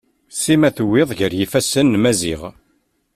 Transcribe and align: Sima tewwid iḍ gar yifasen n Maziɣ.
Sima 0.41 0.69
tewwid 0.77 1.01
iḍ 1.03 1.11
gar 1.17 1.33
yifasen 1.35 1.87
n 1.95 1.99
Maziɣ. 2.03 2.41